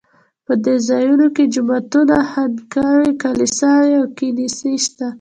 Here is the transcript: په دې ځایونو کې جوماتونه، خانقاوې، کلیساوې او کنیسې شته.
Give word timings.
په 0.45 0.53
دې 0.63 0.75
ځایونو 0.89 1.27
کې 1.35 1.51
جوماتونه، 1.53 2.15
خانقاوې، 2.31 3.11
کلیساوې 3.21 3.93
او 3.99 4.05
کنیسې 4.17 4.71
شته. 4.85 5.07